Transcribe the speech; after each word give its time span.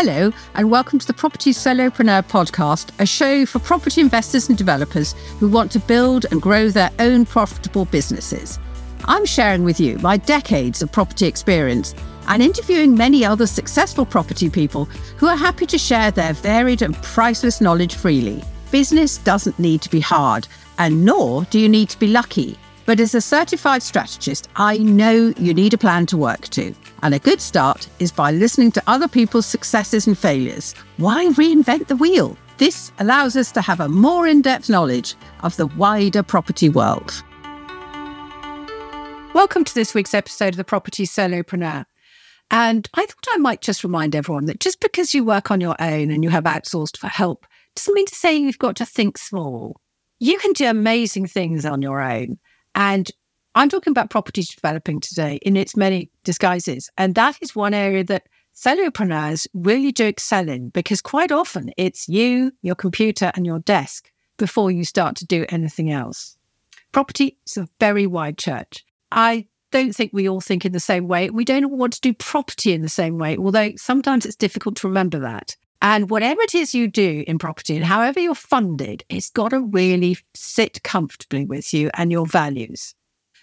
Hello, 0.00 0.30
and 0.54 0.70
welcome 0.70 1.00
to 1.00 1.06
the 1.08 1.12
Property 1.12 1.50
Solopreneur 1.50 2.22
podcast, 2.28 2.92
a 3.00 3.04
show 3.04 3.44
for 3.44 3.58
property 3.58 4.00
investors 4.00 4.48
and 4.48 4.56
developers 4.56 5.14
who 5.40 5.48
want 5.48 5.72
to 5.72 5.80
build 5.80 6.24
and 6.30 6.40
grow 6.40 6.68
their 6.68 6.92
own 7.00 7.26
profitable 7.26 7.84
businesses. 7.84 8.60
I'm 9.06 9.26
sharing 9.26 9.64
with 9.64 9.80
you 9.80 9.98
my 9.98 10.16
decades 10.16 10.82
of 10.82 10.92
property 10.92 11.26
experience 11.26 11.96
and 12.28 12.40
interviewing 12.44 12.96
many 12.96 13.24
other 13.24 13.48
successful 13.48 14.06
property 14.06 14.48
people 14.48 14.84
who 15.16 15.26
are 15.26 15.36
happy 15.36 15.66
to 15.66 15.78
share 15.78 16.12
their 16.12 16.32
varied 16.32 16.82
and 16.82 16.94
priceless 17.02 17.60
knowledge 17.60 17.96
freely. 17.96 18.44
Business 18.70 19.18
doesn't 19.18 19.58
need 19.58 19.82
to 19.82 19.90
be 19.90 19.98
hard, 19.98 20.46
and 20.78 21.04
nor 21.04 21.42
do 21.46 21.58
you 21.58 21.68
need 21.68 21.88
to 21.88 21.98
be 21.98 22.06
lucky. 22.06 22.56
But 22.88 23.00
as 23.00 23.14
a 23.14 23.20
certified 23.20 23.82
strategist, 23.82 24.48
I 24.56 24.78
know 24.78 25.34
you 25.36 25.52
need 25.52 25.74
a 25.74 25.76
plan 25.76 26.06
to 26.06 26.16
work 26.16 26.48
to. 26.48 26.74
And 27.02 27.12
a 27.12 27.18
good 27.18 27.38
start 27.38 27.86
is 27.98 28.10
by 28.10 28.30
listening 28.30 28.72
to 28.72 28.82
other 28.86 29.06
people's 29.06 29.44
successes 29.44 30.06
and 30.06 30.16
failures. 30.16 30.74
Why 30.96 31.26
reinvent 31.26 31.88
the 31.88 31.96
wheel? 31.96 32.38
This 32.56 32.90
allows 32.98 33.36
us 33.36 33.52
to 33.52 33.60
have 33.60 33.80
a 33.80 33.90
more 33.90 34.26
in 34.26 34.40
depth 34.40 34.70
knowledge 34.70 35.16
of 35.42 35.54
the 35.58 35.66
wider 35.66 36.22
property 36.22 36.70
world. 36.70 37.22
Welcome 39.34 39.64
to 39.64 39.74
this 39.74 39.92
week's 39.92 40.14
episode 40.14 40.54
of 40.54 40.56
the 40.56 40.64
Property 40.64 41.04
Solopreneur. 41.04 41.84
And 42.50 42.88
I 42.94 43.04
thought 43.04 43.26
I 43.28 43.36
might 43.36 43.60
just 43.60 43.84
remind 43.84 44.16
everyone 44.16 44.46
that 44.46 44.60
just 44.60 44.80
because 44.80 45.12
you 45.12 45.24
work 45.24 45.50
on 45.50 45.60
your 45.60 45.76
own 45.78 46.10
and 46.10 46.24
you 46.24 46.30
have 46.30 46.44
outsourced 46.44 46.96
for 46.96 47.08
help 47.08 47.46
doesn't 47.76 47.92
mean 47.92 48.06
to 48.06 48.14
say 48.14 48.34
you've 48.34 48.58
got 48.58 48.76
to 48.76 48.86
think 48.86 49.18
small. 49.18 49.78
You 50.18 50.38
can 50.38 50.54
do 50.54 50.64
amazing 50.64 51.26
things 51.26 51.66
on 51.66 51.82
your 51.82 52.00
own. 52.00 52.38
And 52.78 53.10
I'm 53.56 53.68
talking 53.68 53.90
about 53.90 54.08
property 54.08 54.42
developing 54.42 55.00
today 55.00 55.40
in 55.42 55.56
its 55.56 55.76
many 55.76 56.12
disguises. 56.22 56.88
And 56.96 57.16
that 57.16 57.36
is 57.42 57.56
one 57.56 57.74
area 57.74 58.04
that 58.04 58.28
solopreneurs 58.54 59.48
really 59.52 59.90
do 59.90 60.06
excel 60.06 60.48
in 60.48 60.68
because 60.68 61.02
quite 61.02 61.32
often 61.32 61.72
it's 61.76 62.08
you, 62.08 62.52
your 62.62 62.76
computer, 62.76 63.32
and 63.34 63.44
your 63.44 63.58
desk 63.58 64.12
before 64.36 64.70
you 64.70 64.84
start 64.84 65.16
to 65.16 65.26
do 65.26 65.44
anything 65.48 65.90
else. 65.90 66.38
Property 66.92 67.36
is 67.46 67.56
a 67.56 67.68
very 67.80 68.06
wide 68.06 68.38
church. 68.38 68.86
I 69.10 69.48
don't 69.72 69.92
think 69.92 70.12
we 70.12 70.28
all 70.28 70.40
think 70.40 70.64
in 70.64 70.70
the 70.70 70.78
same 70.78 71.08
way. 71.08 71.30
We 71.30 71.44
don't 71.44 71.72
want 71.72 71.94
to 71.94 72.00
do 72.00 72.14
property 72.14 72.72
in 72.72 72.82
the 72.82 72.88
same 72.88 73.18
way, 73.18 73.36
although 73.36 73.72
sometimes 73.74 74.24
it's 74.24 74.36
difficult 74.36 74.76
to 74.76 74.88
remember 74.88 75.18
that. 75.18 75.56
And 75.80 76.10
whatever 76.10 76.40
it 76.42 76.54
is 76.54 76.74
you 76.74 76.88
do 76.88 77.24
in 77.26 77.38
property 77.38 77.76
and 77.76 77.84
however 77.84 78.18
you're 78.18 78.34
funded, 78.34 79.04
it's 79.08 79.30
got 79.30 79.50
to 79.50 79.60
really 79.60 80.18
sit 80.34 80.82
comfortably 80.82 81.44
with 81.44 81.72
you 81.72 81.90
and 81.94 82.10
your 82.10 82.26
values. 82.26 82.94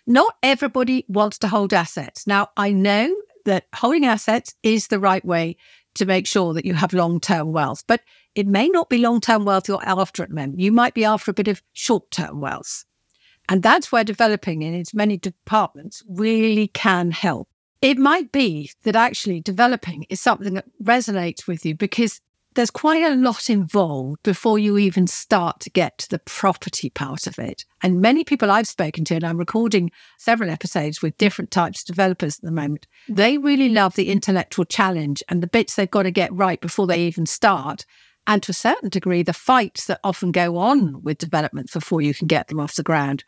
Not 0.05 0.35
everybody 0.43 1.05
wants 1.07 1.37
to 1.39 1.47
hold 1.47 1.73
assets. 1.73 2.27
Now, 2.27 2.49
I 2.57 2.71
know 2.71 3.15
that 3.45 3.67
holding 3.73 4.05
assets 4.05 4.53
is 4.63 4.87
the 4.87 4.99
right 4.99 5.23
way 5.23 5.55
to 5.95 6.05
make 6.05 6.27
sure 6.27 6.53
that 6.53 6.65
you 6.65 6.73
have 6.73 6.93
long 6.93 7.19
term 7.19 7.53
wealth, 7.53 7.83
but 7.87 8.01
it 8.35 8.47
may 8.47 8.67
not 8.67 8.89
be 8.89 8.97
long 8.97 9.21
term 9.21 9.45
wealth 9.45 9.67
you're 9.67 9.83
after 9.85 10.23
at 10.23 10.29
the 10.29 10.35
moment. 10.35 10.59
You 10.59 10.71
might 10.71 10.93
be 10.93 11.05
after 11.05 11.31
a 11.31 11.33
bit 11.33 11.47
of 11.47 11.63
short 11.73 12.11
term 12.11 12.41
wealth. 12.41 12.85
And 13.47 13.63
that's 13.63 13.91
where 13.91 14.03
developing 14.03 14.63
in 14.63 14.73
its 14.73 14.93
many 14.93 15.17
departments 15.17 16.03
really 16.09 16.67
can 16.67 17.11
help. 17.11 17.47
It 17.81 17.97
might 17.97 18.31
be 18.31 18.71
that 18.83 18.95
actually 18.95 19.39
developing 19.41 20.05
is 20.09 20.19
something 20.19 20.55
that 20.55 20.65
resonates 20.83 21.47
with 21.47 21.65
you 21.65 21.75
because 21.75 22.19
there's 22.55 22.71
quite 22.71 23.03
a 23.03 23.15
lot 23.15 23.49
involved 23.49 24.23
before 24.23 24.57
you 24.57 24.77
even 24.77 25.07
start 25.07 25.59
to 25.59 25.69
get 25.69 25.97
to 25.99 26.09
the 26.09 26.19
property 26.19 26.89
part 26.89 27.27
of 27.27 27.37
it. 27.37 27.65
And 27.83 28.01
many 28.01 28.23
people 28.23 28.49
I've 28.49 28.67
spoken 28.67 29.03
to, 29.05 29.15
and 29.15 29.25
I'm 29.25 29.37
recording 29.37 29.91
several 30.17 30.49
episodes 30.49 31.01
with 31.01 31.17
different 31.17 31.51
types 31.51 31.81
of 31.81 31.87
developers 31.87 32.37
at 32.37 32.43
the 32.43 32.51
moment, 32.51 32.87
they 33.09 33.37
really 33.37 33.69
love 33.69 33.95
the 33.95 34.09
intellectual 34.09 34.65
challenge 34.65 35.21
and 35.27 35.43
the 35.43 35.47
bits 35.47 35.75
they've 35.75 35.91
got 35.91 36.03
to 36.03 36.11
get 36.11 36.33
right 36.33 36.59
before 36.59 36.87
they 36.87 37.01
even 37.01 37.25
start. 37.25 37.85
And 38.25 38.41
to 38.43 38.51
a 38.51 38.55
certain 38.55 38.89
degree, 38.89 39.21
the 39.21 39.33
fights 39.33 39.85
that 39.85 39.99
often 40.03 40.31
go 40.31 40.57
on 40.57 41.03
with 41.03 41.17
developments 41.17 41.73
before 41.73 42.01
you 42.01 42.13
can 42.13 42.27
get 42.27 42.47
them 42.47 42.59
off 42.59 42.75
the 42.75 42.83
ground. 42.83 43.23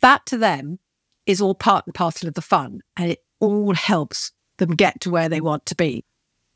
That 0.00 0.26
to 0.26 0.36
them 0.36 0.80
is 1.24 1.40
all 1.40 1.54
part 1.54 1.86
and 1.86 1.94
parcel 1.94 2.28
of 2.28 2.34
the 2.34 2.42
fun, 2.42 2.80
and 2.96 3.12
it 3.12 3.20
all 3.38 3.74
helps 3.74 4.32
them 4.58 4.70
get 4.74 5.00
to 5.02 5.10
where 5.10 5.28
they 5.28 5.40
want 5.40 5.66
to 5.66 5.76
be. 5.76 6.04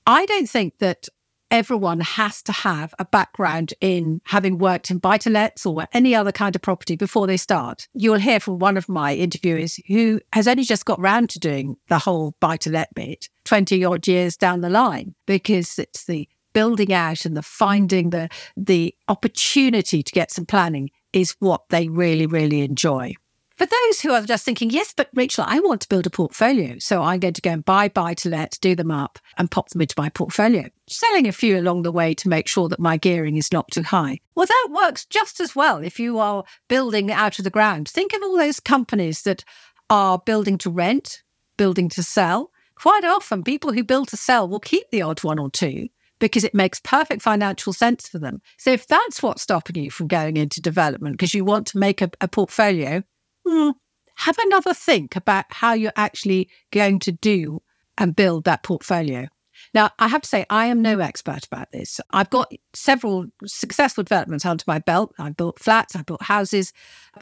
I 0.06 0.26
don't 0.26 0.48
think 0.48 0.78
that 0.78 1.08
everyone 1.50 2.00
has 2.00 2.42
to 2.42 2.52
have 2.52 2.94
a 2.98 3.04
background 3.04 3.72
in 3.80 4.20
having 4.24 4.58
worked 4.58 4.90
in 4.90 4.98
buy 4.98 5.18
to 5.18 5.30
lets 5.30 5.64
or 5.64 5.86
any 5.92 6.14
other 6.14 6.32
kind 6.32 6.56
of 6.56 6.62
property 6.62 6.96
before 6.96 7.26
they 7.26 7.36
start. 7.36 7.88
You'll 7.94 8.16
hear 8.16 8.40
from 8.40 8.58
one 8.58 8.76
of 8.76 8.88
my 8.88 9.14
interviewers 9.14 9.78
who 9.86 10.20
has 10.32 10.48
only 10.48 10.64
just 10.64 10.84
got 10.84 11.00
round 11.00 11.30
to 11.30 11.38
doing 11.38 11.76
the 11.88 11.98
whole 11.98 12.34
buy 12.40 12.56
to 12.58 12.70
let 12.70 12.94
bit 12.94 13.28
20 13.44 13.84
odd 13.84 14.06
years 14.06 14.36
down 14.36 14.60
the 14.60 14.70
line 14.70 15.14
because 15.26 15.78
it's 15.78 16.04
the 16.04 16.28
building 16.52 16.92
out 16.92 17.24
and 17.26 17.36
the 17.36 17.42
finding 17.42 18.10
the 18.10 18.28
the 18.56 18.94
opportunity 19.08 20.02
to 20.02 20.12
get 20.12 20.30
some 20.30 20.46
planning 20.46 20.90
is 21.12 21.36
what 21.38 21.68
they 21.68 21.88
really 21.88 22.26
really 22.26 22.62
enjoy. 22.62 23.14
For 23.56 23.64
those 23.64 24.00
who 24.02 24.12
are 24.12 24.20
just 24.20 24.44
thinking, 24.44 24.68
yes, 24.68 24.92
but 24.94 25.08
Rachel, 25.14 25.44
I 25.46 25.60
want 25.60 25.80
to 25.80 25.88
build 25.88 26.06
a 26.06 26.10
portfolio. 26.10 26.76
So 26.78 27.02
I'm 27.02 27.20
going 27.20 27.32
to 27.34 27.40
go 27.40 27.52
and 27.52 27.64
buy 27.64 27.88
buy 27.88 28.12
to 28.14 28.28
let, 28.28 28.58
do 28.60 28.74
them 28.74 28.90
up 28.90 29.18
and 29.38 29.50
pop 29.50 29.70
them 29.70 29.80
into 29.80 29.94
my 29.96 30.10
portfolio, 30.10 30.68
selling 30.86 31.26
a 31.26 31.32
few 31.32 31.58
along 31.58 31.82
the 31.82 31.92
way 31.92 32.12
to 32.14 32.28
make 32.28 32.48
sure 32.48 32.68
that 32.68 32.78
my 32.78 32.98
gearing 32.98 33.38
is 33.38 33.50
not 33.50 33.70
too 33.70 33.82
high. 33.82 34.20
Well, 34.34 34.44
that 34.44 34.68
works 34.70 35.06
just 35.06 35.40
as 35.40 35.56
well 35.56 35.78
if 35.78 35.98
you 35.98 36.18
are 36.18 36.44
building 36.68 37.10
out 37.10 37.38
of 37.38 37.44
the 37.44 37.50
ground. 37.50 37.88
Think 37.88 38.12
of 38.12 38.22
all 38.22 38.36
those 38.36 38.60
companies 38.60 39.22
that 39.22 39.42
are 39.88 40.18
building 40.18 40.58
to 40.58 40.70
rent, 40.70 41.22
building 41.56 41.88
to 41.90 42.02
sell. 42.02 42.50
Quite 42.74 43.04
often, 43.04 43.42
people 43.42 43.72
who 43.72 43.82
build 43.82 44.08
to 44.08 44.18
sell 44.18 44.46
will 44.46 44.60
keep 44.60 44.90
the 44.90 45.00
odd 45.00 45.24
one 45.24 45.38
or 45.38 45.50
two 45.50 45.88
because 46.18 46.44
it 46.44 46.54
makes 46.54 46.80
perfect 46.80 47.22
financial 47.22 47.72
sense 47.72 48.06
for 48.06 48.18
them. 48.18 48.42
So 48.58 48.70
if 48.70 48.86
that's 48.86 49.22
what's 49.22 49.42
stopping 49.42 49.82
you 49.82 49.90
from 49.90 50.08
going 50.08 50.36
into 50.36 50.60
development 50.60 51.14
because 51.14 51.32
you 51.32 51.44
want 51.44 51.66
to 51.68 51.78
make 51.78 52.02
a, 52.02 52.10
a 52.20 52.28
portfolio, 52.28 53.02
hmm, 53.46 53.70
have 54.16 54.38
another 54.38 54.74
think 54.74 55.16
about 55.16 55.46
how 55.50 55.72
you're 55.72 55.92
actually 55.96 56.48
going 56.70 56.98
to 57.00 57.12
do 57.12 57.62
and 57.98 58.16
build 58.16 58.44
that 58.44 58.62
portfolio. 58.62 59.28
Now, 59.74 59.90
I 59.98 60.08
have 60.08 60.22
to 60.22 60.28
say, 60.28 60.46
I 60.50 60.66
am 60.66 60.82
no 60.82 60.98
expert 61.00 61.46
about 61.46 61.72
this. 61.72 62.00
I've 62.10 62.30
got 62.30 62.52
several 62.74 63.26
successful 63.44 64.04
developments 64.04 64.44
under 64.44 64.64
my 64.66 64.78
belt. 64.78 65.14
I've 65.18 65.36
built 65.36 65.58
flats, 65.58 65.96
I've 65.96 66.06
built 66.06 66.22
houses. 66.22 66.72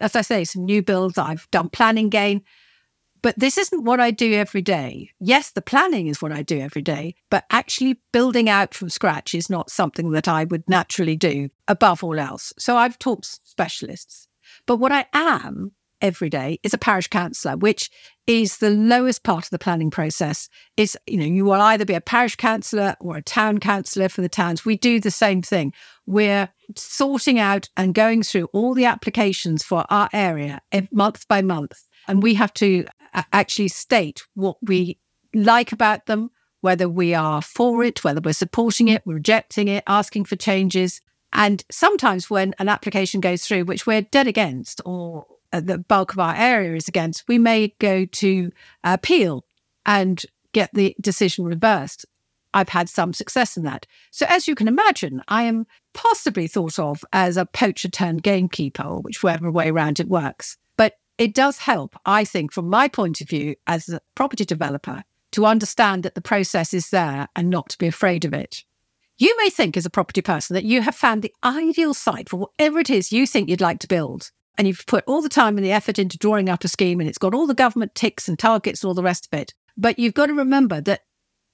As 0.00 0.16
I 0.16 0.22
say, 0.22 0.44
some 0.44 0.64
new 0.64 0.82
builds, 0.82 1.18
I've 1.18 1.48
done 1.50 1.68
planning 1.68 2.08
gain. 2.08 2.42
But 3.22 3.38
this 3.38 3.56
isn't 3.56 3.84
what 3.84 4.00
I 4.00 4.10
do 4.10 4.34
every 4.34 4.60
day. 4.60 5.10
Yes, 5.18 5.50
the 5.52 5.62
planning 5.62 6.08
is 6.08 6.20
what 6.20 6.32
I 6.32 6.42
do 6.42 6.60
every 6.60 6.82
day, 6.82 7.14
but 7.30 7.44
actually 7.50 7.98
building 8.12 8.50
out 8.50 8.74
from 8.74 8.90
scratch 8.90 9.34
is 9.34 9.48
not 9.48 9.70
something 9.70 10.10
that 10.10 10.28
I 10.28 10.44
would 10.44 10.68
naturally 10.68 11.16
do 11.16 11.48
above 11.66 12.04
all 12.04 12.18
else. 12.18 12.52
So 12.58 12.76
I've 12.76 12.98
taught 12.98 13.24
specialists. 13.24 14.28
But 14.66 14.76
what 14.76 14.92
I 14.92 15.06
am 15.14 15.72
every 16.00 16.30
day 16.30 16.58
is 16.62 16.74
a 16.74 16.78
parish 16.78 17.08
councillor, 17.08 17.56
which 17.56 17.90
is 18.26 18.58
the 18.58 18.70
lowest 18.70 19.22
part 19.22 19.44
of 19.44 19.50
the 19.50 19.58
planning 19.58 19.90
process. 19.90 20.48
Is 20.76 20.96
you 21.06 21.16
know 21.16 21.24
you 21.24 21.44
will 21.44 21.60
either 21.60 21.84
be 21.84 21.94
a 21.94 22.00
parish 22.00 22.36
councillor 22.36 22.96
or 23.00 23.16
a 23.16 23.22
town 23.22 23.58
councillor 23.58 24.08
for 24.08 24.20
the 24.20 24.28
towns. 24.28 24.64
We 24.64 24.76
do 24.76 25.00
the 25.00 25.10
same 25.10 25.42
thing. 25.42 25.72
We're 26.06 26.48
sorting 26.76 27.38
out 27.38 27.68
and 27.76 27.94
going 27.94 28.22
through 28.22 28.46
all 28.52 28.74
the 28.74 28.86
applications 28.86 29.62
for 29.62 29.84
our 29.90 30.08
area 30.12 30.60
month 30.90 31.26
by 31.28 31.42
month, 31.42 31.88
and 32.08 32.22
we 32.22 32.34
have 32.34 32.54
to 32.54 32.86
uh, 33.14 33.22
actually 33.32 33.68
state 33.68 34.22
what 34.34 34.56
we 34.62 34.98
like 35.34 35.72
about 35.72 36.06
them, 36.06 36.30
whether 36.60 36.88
we 36.88 37.14
are 37.14 37.42
for 37.42 37.84
it, 37.84 38.04
whether 38.04 38.20
we're 38.20 38.32
supporting 38.32 38.88
it, 38.88 39.02
we're 39.04 39.14
rejecting 39.14 39.68
it, 39.68 39.84
asking 39.86 40.24
for 40.24 40.36
changes. 40.36 41.00
And 41.32 41.64
sometimes 41.70 42.30
when 42.30 42.54
an 42.58 42.68
application 42.68 43.20
goes 43.20 43.44
through, 43.44 43.64
which 43.64 43.86
we're 43.86 44.02
dead 44.02 44.28
against 44.28 44.80
or 44.84 45.26
uh, 45.54 45.60
the 45.60 45.78
bulk 45.78 46.12
of 46.12 46.18
our 46.18 46.34
area 46.34 46.74
is 46.74 46.88
against, 46.88 47.28
we 47.28 47.38
may 47.38 47.68
go 47.78 48.04
to 48.04 48.50
appeal 48.82 49.44
and 49.86 50.24
get 50.52 50.70
the 50.74 50.96
decision 51.00 51.44
reversed. 51.44 52.04
I've 52.52 52.68
had 52.68 52.88
some 52.88 53.12
success 53.12 53.56
in 53.56 53.62
that. 53.64 53.86
So, 54.10 54.26
as 54.28 54.48
you 54.48 54.54
can 54.54 54.68
imagine, 54.68 55.22
I 55.28 55.44
am 55.44 55.66
possibly 55.92 56.48
thought 56.48 56.78
of 56.78 57.04
as 57.12 57.36
a 57.36 57.46
poacher 57.46 57.88
turned 57.88 58.22
gamekeeper, 58.22 58.98
whichever 59.00 59.50
way 59.50 59.70
around 59.70 60.00
it 60.00 60.08
works. 60.08 60.56
But 60.76 60.94
it 61.18 61.34
does 61.34 61.58
help, 61.58 61.96
I 62.04 62.24
think, 62.24 62.52
from 62.52 62.68
my 62.68 62.88
point 62.88 63.20
of 63.20 63.28
view 63.28 63.54
as 63.66 63.88
a 63.88 64.00
property 64.16 64.44
developer, 64.44 65.04
to 65.32 65.46
understand 65.46 66.02
that 66.02 66.16
the 66.16 66.20
process 66.20 66.74
is 66.74 66.90
there 66.90 67.28
and 67.36 67.48
not 67.48 67.68
to 67.70 67.78
be 67.78 67.86
afraid 67.86 68.24
of 68.24 68.34
it. 68.34 68.64
You 69.18 69.36
may 69.38 69.50
think, 69.50 69.76
as 69.76 69.86
a 69.86 69.90
property 69.90 70.22
person, 70.22 70.54
that 70.54 70.64
you 70.64 70.82
have 70.82 70.96
found 70.96 71.22
the 71.22 71.34
ideal 71.44 71.94
site 71.94 72.28
for 72.28 72.38
whatever 72.38 72.80
it 72.80 72.90
is 72.90 73.12
you 73.12 73.26
think 73.26 73.48
you'd 73.48 73.60
like 73.60 73.78
to 73.80 73.88
build 73.88 74.32
and 74.56 74.66
you've 74.66 74.86
put 74.86 75.04
all 75.06 75.22
the 75.22 75.28
time 75.28 75.56
and 75.56 75.64
the 75.64 75.72
effort 75.72 75.98
into 75.98 76.18
drawing 76.18 76.48
up 76.48 76.64
a 76.64 76.68
scheme 76.68 77.00
and 77.00 77.08
it's 77.08 77.18
got 77.18 77.34
all 77.34 77.46
the 77.46 77.54
government 77.54 77.94
ticks 77.94 78.28
and 78.28 78.38
targets 78.38 78.82
and 78.82 78.88
all 78.88 78.94
the 78.94 79.02
rest 79.02 79.28
of 79.30 79.38
it. 79.38 79.52
But 79.76 79.98
you've 79.98 80.14
got 80.14 80.26
to 80.26 80.34
remember 80.34 80.80
that 80.82 81.02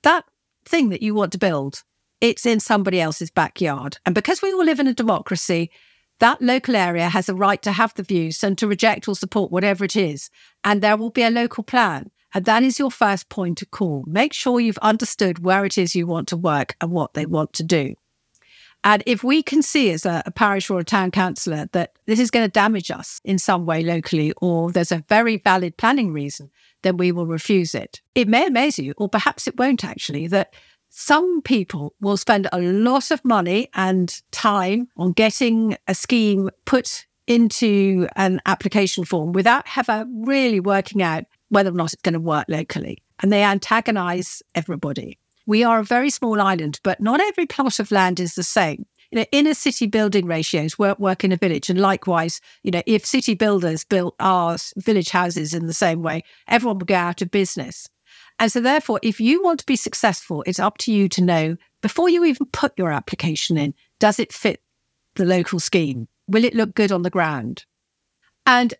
that 0.02 0.24
thing 0.64 0.90
that 0.90 1.02
you 1.02 1.14
want 1.14 1.32
to 1.32 1.38
build, 1.38 1.82
it's 2.20 2.46
in 2.46 2.60
somebody 2.60 3.00
else's 3.00 3.30
backyard. 3.30 3.98
And 4.04 4.14
because 4.14 4.42
we 4.42 4.52
all 4.52 4.64
live 4.64 4.80
in 4.80 4.86
a 4.86 4.94
democracy, 4.94 5.70
that 6.18 6.42
local 6.42 6.76
area 6.76 7.08
has 7.08 7.28
a 7.28 7.34
right 7.34 7.60
to 7.62 7.72
have 7.72 7.94
the 7.94 8.02
views 8.02 8.44
and 8.44 8.56
to 8.58 8.66
reject 8.66 9.08
or 9.08 9.16
support 9.16 9.50
whatever 9.50 9.84
it 9.84 9.96
is. 9.96 10.28
And 10.64 10.82
there 10.82 10.96
will 10.96 11.10
be 11.10 11.22
a 11.22 11.30
local 11.30 11.64
plan. 11.64 12.10
And 12.34 12.44
that 12.44 12.62
is 12.62 12.78
your 12.78 12.90
first 12.90 13.28
point 13.28 13.62
of 13.62 13.70
call. 13.70 14.04
Make 14.06 14.32
sure 14.32 14.60
you've 14.60 14.78
understood 14.78 15.42
where 15.42 15.64
it 15.64 15.78
is 15.78 15.96
you 15.96 16.06
want 16.06 16.28
to 16.28 16.36
work 16.36 16.76
and 16.80 16.90
what 16.90 17.14
they 17.14 17.26
want 17.26 17.54
to 17.54 17.64
do. 17.64 17.94
And 18.82 19.02
if 19.06 19.22
we 19.22 19.42
can 19.42 19.62
see 19.62 19.90
as 19.90 20.06
a, 20.06 20.22
a, 20.24 20.30
parish 20.30 20.70
or 20.70 20.78
a 20.78 20.84
town 20.84 21.10
councillor 21.10 21.68
that 21.72 21.92
this 22.06 22.18
is 22.18 22.30
going 22.30 22.46
to 22.46 22.50
damage 22.50 22.90
us 22.90 23.20
in 23.24 23.38
some 23.38 23.66
way 23.66 23.82
locally, 23.82 24.32
or 24.38 24.72
there's 24.72 24.92
a 24.92 25.04
very 25.08 25.36
valid 25.36 25.76
planning 25.76 26.12
reason, 26.12 26.50
then 26.82 26.96
we 26.96 27.12
will 27.12 27.26
refuse 27.26 27.74
it. 27.74 28.00
It 28.14 28.26
may 28.26 28.46
amaze 28.46 28.78
you, 28.78 28.94
or 28.96 29.08
perhaps 29.08 29.46
it 29.46 29.58
won't 29.58 29.84
actually, 29.84 30.26
that 30.28 30.54
some 30.88 31.42
people 31.42 31.94
will 32.00 32.16
spend 32.16 32.48
a 32.52 32.58
lot 32.58 33.10
of 33.10 33.24
money 33.24 33.68
and 33.74 34.20
time 34.32 34.88
on 34.96 35.12
getting 35.12 35.76
a 35.86 35.94
scheme 35.94 36.50
put 36.64 37.06
into 37.26 38.08
an 38.16 38.40
application 38.46 39.04
form 39.04 39.32
without 39.32 39.64
ever 39.76 40.04
really 40.24 40.58
working 40.58 41.02
out 41.02 41.24
whether 41.48 41.70
or 41.70 41.74
not 41.74 41.92
it's 41.92 42.02
going 42.02 42.14
to 42.14 42.20
work 42.20 42.46
locally. 42.48 42.98
And 43.20 43.32
they 43.32 43.44
antagonize 43.44 44.42
everybody. 44.54 45.18
We 45.50 45.64
are 45.64 45.80
a 45.80 45.84
very 45.84 46.10
small 46.10 46.40
island, 46.40 46.78
but 46.84 47.00
not 47.00 47.20
every 47.20 47.44
plot 47.44 47.80
of 47.80 47.90
land 47.90 48.20
is 48.20 48.36
the 48.36 48.44
same. 48.44 48.86
You 49.10 49.18
know, 49.18 49.26
inner 49.32 49.52
city 49.54 49.88
building 49.88 50.26
ratios 50.26 50.78
work, 50.78 51.00
work 51.00 51.24
in 51.24 51.32
a 51.32 51.36
village. 51.36 51.68
And 51.68 51.80
likewise, 51.80 52.40
you 52.62 52.70
know, 52.70 52.84
if 52.86 53.04
city 53.04 53.34
builders 53.34 53.84
built 53.84 54.14
our 54.20 54.58
village 54.76 55.10
houses 55.10 55.52
in 55.52 55.66
the 55.66 55.72
same 55.72 56.02
way, 56.02 56.22
everyone 56.46 56.78
would 56.78 56.86
go 56.86 56.94
out 56.94 57.20
of 57.20 57.32
business. 57.32 57.88
And 58.38 58.52
so, 58.52 58.60
therefore, 58.60 59.00
if 59.02 59.18
you 59.20 59.42
want 59.42 59.58
to 59.58 59.66
be 59.66 59.74
successful, 59.74 60.44
it's 60.46 60.60
up 60.60 60.78
to 60.78 60.92
you 60.92 61.08
to 61.08 61.20
know 61.20 61.56
before 61.82 62.08
you 62.08 62.24
even 62.26 62.46
put 62.52 62.78
your 62.78 62.92
application 62.92 63.58
in, 63.58 63.74
does 63.98 64.20
it 64.20 64.32
fit 64.32 64.62
the 65.16 65.24
local 65.24 65.58
scheme? 65.58 66.06
Will 66.28 66.44
it 66.44 66.54
look 66.54 66.76
good 66.76 66.92
on 66.92 67.02
the 67.02 67.10
ground? 67.10 67.64
And 68.46 68.72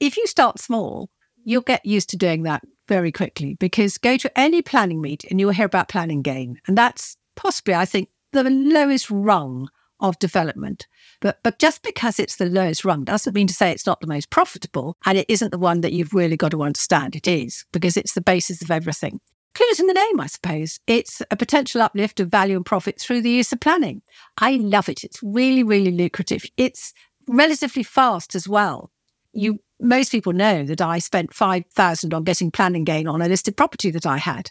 if 0.00 0.16
you 0.16 0.26
start 0.26 0.58
small, 0.58 1.10
you'll 1.44 1.62
get 1.62 1.86
used 1.86 2.10
to 2.10 2.16
doing 2.16 2.42
that 2.42 2.64
very 2.88 3.12
quickly 3.12 3.54
because 3.54 3.98
go 3.98 4.16
to 4.16 4.38
any 4.38 4.62
planning 4.62 5.00
meet 5.00 5.24
and 5.24 5.38
you'll 5.38 5.50
hear 5.50 5.66
about 5.66 5.88
planning 5.88 6.22
gain. 6.22 6.60
And 6.66 6.76
that's 6.76 7.16
possibly, 7.36 7.74
I 7.74 7.84
think, 7.84 8.08
the 8.32 8.44
lowest 8.44 9.10
rung 9.10 9.68
of 10.00 10.18
development. 10.18 10.86
But 11.20 11.40
but 11.42 11.58
just 11.58 11.82
because 11.82 12.18
it's 12.18 12.36
the 12.36 12.46
lowest 12.46 12.84
rung 12.84 13.04
doesn't 13.04 13.34
mean 13.34 13.46
to 13.48 13.54
say 13.54 13.70
it's 13.70 13.86
not 13.86 14.00
the 14.00 14.06
most 14.06 14.30
profitable 14.30 14.96
and 15.04 15.18
it 15.18 15.26
isn't 15.28 15.50
the 15.50 15.58
one 15.58 15.80
that 15.80 15.92
you've 15.92 16.14
really 16.14 16.36
got 16.36 16.52
to 16.52 16.62
understand. 16.62 17.16
It 17.16 17.26
is 17.26 17.64
because 17.72 17.96
it's 17.96 18.14
the 18.14 18.20
basis 18.20 18.62
of 18.62 18.70
everything. 18.70 19.20
Clues 19.54 19.80
in 19.80 19.86
the 19.86 19.94
name, 19.94 20.20
I 20.20 20.26
suppose. 20.26 20.78
It's 20.86 21.20
a 21.30 21.36
potential 21.36 21.82
uplift 21.82 22.20
of 22.20 22.30
value 22.30 22.56
and 22.56 22.66
profit 22.66 23.00
through 23.00 23.22
the 23.22 23.30
use 23.30 23.52
of 23.52 23.60
planning. 23.60 24.02
I 24.38 24.52
love 24.56 24.88
it. 24.88 25.02
It's 25.02 25.20
really, 25.22 25.64
really 25.64 25.90
lucrative. 25.90 26.44
It's 26.56 26.92
relatively 27.26 27.82
fast 27.82 28.34
as 28.34 28.48
well. 28.48 28.92
You 29.32 29.58
most 29.80 30.10
people 30.10 30.32
know 30.32 30.64
that 30.64 30.80
I 30.80 30.98
spent 30.98 31.34
5,000 31.34 32.14
on 32.14 32.24
getting 32.24 32.50
planning 32.50 32.84
gain 32.84 33.06
on 33.06 33.22
a 33.22 33.28
listed 33.28 33.56
property 33.56 33.90
that 33.90 34.06
I 34.06 34.18
had. 34.18 34.50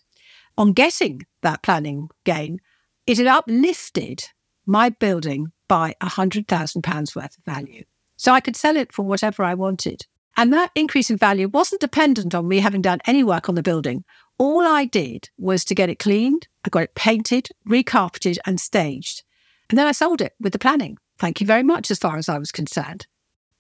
On 0.58 0.74
getting 0.74 1.26
that 1.42 1.64
planning 1.64 2.10
gain, 2.24 2.60
it 3.06 3.18
had 3.18 3.28
uplifted 3.28 4.26
my 4.66 4.90
building 4.90 5.52
by 5.68 5.94
£100,000 6.02 7.16
worth 7.16 7.38
of 7.38 7.44
value. 7.46 7.84
So 8.16 8.34
I 8.34 8.40
could 8.40 8.56
sell 8.56 8.78
it 8.78 8.92
for 8.92 9.04
whatever 9.04 9.44
I 9.44 9.54
wanted. 9.54 10.06
And 10.36 10.54
that 10.54 10.72
increase 10.76 11.10
in 11.10 11.18
value 11.18 11.48
wasn't 11.48 11.82
dependent 11.82 12.34
on 12.34 12.48
me 12.48 12.60
having 12.60 12.82
done 12.82 13.00
any 13.06 13.24
work 13.24 13.50
on 13.50 13.56
the 13.56 13.64
building 13.64 14.04
all 14.38 14.68
I 14.68 14.86
did 14.86 15.30
was 15.38 15.66
to 15.66 15.76
get 15.76 15.90
it 15.90 16.00
cleaned, 16.00 16.48
I 16.64 16.70
got 16.70 16.84
it 16.84 16.96
painted, 16.96 17.50
recarpeted, 17.68 18.38
and 18.46 18.60
staged. 18.60 19.24
And 19.70 19.78
then 19.78 19.88
I 19.88 19.92
sold 19.92 20.22
it 20.22 20.34
with 20.40 20.54
the 20.54 20.60
planning. 20.60 20.98
Thank 21.18 21.42
you 21.42 21.48
very 21.48 21.64
much, 21.64 21.90
as 21.90 21.98
far 21.98 22.18
as 22.18 22.30
I 22.30 22.38
was 22.38 22.52
concerned. 22.52 23.08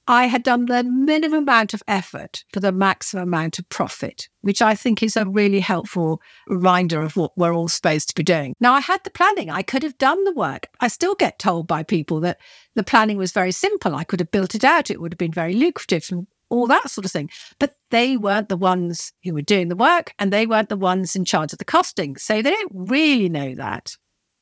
I 0.08 0.28
had 0.28 0.44
done 0.44 0.66
the 0.66 0.84
minimum 0.84 1.44
amount 1.44 1.74
of 1.74 1.84
effort 1.88 2.46
for 2.54 2.62
the 2.62 2.72
maximum 2.72 3.24
amount 3.24 3.60
of 3.60 3.68
profit, 3.68 4.30
which 4.42 4.62
I 4.62 4.74
think 4.74 5.04
is 5.04 5.18
a 5.18 5.26
really 5.26 5.60
helpful 5.60 6.22
reminder 6.48 7.02
of 7.02 7.18
what 7.18 7.38
we're 7.38 7.54
all 7.54 7.68
supposed 7.68 8.08
to 8.10 8.16
be 8.16 8.24
doing. 8.24 8.56
Now, 8.62 8.74
I 8.74 8.80
had 8.80 9.04
the 9.04 9.10
planning, 9.10 9.50
I 9.50 9.64
could 9.64 9.84
have 9.84 9.98
done 9.98 10.24
the 10.24 10.34
work. 10.34 10.68
I 10.80 10.88
still 10.88 11.16
get 11.16 11.40
told 11.40 11.68
by 11.68 11.84
people 11.84 12.22
that 12.22 12.40
the 12.76 12.84
planning 12.84 13.18
was 13.18 13.34
very 13.34 13.52
simple. 13.52 13.96
I 13.96 14.06
could 14.06 14.22
have 14.22 14.32
built 14.32 14.56
it 14.56 14.64
out, 14.64 14.90
it 14.90 15.02
would 15.02 15.14
have 15.14 15.20
been 15.20 15.34
very 15.34 15.54
lucrative. 15.54 16.08
And 16.10 16.28
all 16.50 16.68
that 16.68 16.90
sort 16.90 17.04
of 17.04 17.12
thing. 17.12 17.30
But 17.60 17.76
they 17.92 18.16
weren't 18.16 18.50
the 18.50 18.56
ones 18.58 19.12
who 19.24 19.34
were 19.34 19.42
doing 19.42 19.68
the 19.68 19.76
work 19.76 20.14
and 20.18 20.32
they 20.32 20.46
weren't 20.46 20.70
the 20.70 20.78
ones 20.78 21.16
in 21.16 21.26
charge 21.26 21.52
of 21.52 21.60
the 21.60 21.66
costing. 21.66 22.16
So 22.16 22.42
they 22.42 22.52
don't 22.52 22.72
really 22.74 23.30
know 23.30 23.54
that. 23.56 23.98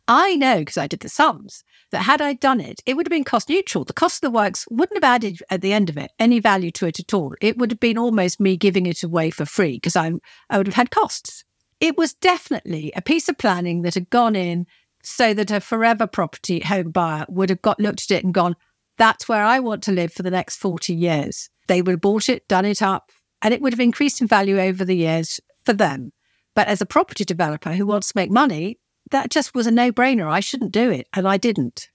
I 0.08 0.36
know 0.36 0.60
because 0.60 0.78
I 0.78 0.88
did 0.88 1.00
the 1.00 1.10
sums 1.10 1.64
that 1.92 2.04
had 2.04 2.22
I 2.22 2.34
done 2.34 2.60
it, 2.60 2.82
it 2.86 2.96
would 2.96 3.08
have 3.08 3.12
been 3.12 3.24
cost 3.24 3.50
neutral. 3.50 3.84
The 3.84 3.94
cost 3.94 4.18
of 4.18 4.22
the 4.22 4.38
works 4.38 4.66
wouldn't 4.70 4.98
have 4.98 5.16
added 5.16 5.42
at 5.50 5.62
the 5.62 5.74
end 5.74 5.90
of 5.90 5.98
it 5.98 6.12
any 6.20 6.40
value 6.40 6.72
to 6.72 6.88
it 6.88 7.00
at 7.00 7.14
all. 7.14 7.34
It 7.42 7.58
would 7.58 7.72
have 7.72 7.80
been 7.80 7.98
almost 7.98 8.40
me 8.40 8.58
giving 8.58 8.86
it 8.86 9.04
away 9.04 9.32
for 9.32 9.46
free 9.46 9.78
because 9.78 9.96
I 9.96 10.12
would 10.56 10.68
have 10.68 10.76
had 10.76 10.92
costs. 10.92 11.44
It 11.80 11.98
was 11.98 12.14
definitely 12.14 12.92
a 12.96 13.02
piece 13.02 13.28
of 13.30 13.38
planning 13.38 13.82
that 13.82 13.96
had 13.96 14.10
gone 14.10 14.36
in 14.36 14.68
so 15.04 15.34
that 15.34 15.52
a 15.52 15.60
forever 15.60 16.08
property 16.08 16.60
home 16.60 16.92
buyer 16.92 17.26
would 17.30 17.50
have 17.50 17.62
got 17.62 17.80
looked 17.80 18.10
at 18.10 18.18
it 18.18 18.24
and 18.24 18.34
gone, 18.34 18.56
that's 18.98 19.28
where 19.28 19.44
I 19.44 19.60
want 19.60 19.84
to 19.84 19.92
live 19.92 20.14
for 20.14 20.24
the 20.24 20.32
next 20.32 20.58
40 20.58 20.94
years. 20.94 21.50
They 21.68 21.82
would 21.82 21.92
have 21.92 22.02
bought 22.02 22.30
it, 22.30 22.48
done 22.48 22.66
it 22.66 22.82
up, 22.82 23.12
and 23.42 23.54
it 23.54 23.62
would 23.62 23.74
have 23.74 23.80
increased 23.80 24.22
in 24.22 24.28
value 24.28 24.60
over 24.60 24.86
the 24.86 24.96
years 24.96 25.40
for 25.66 25.74
them. 25.74 26.12
But 26.56 26.68
as 26.68 26.82
a 26.82 26.86
property 26.86 27.26
developer 27.26 27.74
who 27.74 27.86
wants 27.86 28.08
to 28.08 28.18
make 28.18 28.32
money, 28.32 28.80
that 29.12 29.30
just 29.30 29.54
was 29.54 29.68
a 29.68 29.72
no 29.72 29.92
brainer. 29.92 30.30
I 30.30 30.40
shouldn't 30.40 30.72
do 30.72 30.92
it, 30.92 31.08
and 31.14 31.28
I 31.28 31.38
didn't. 31.38 31.90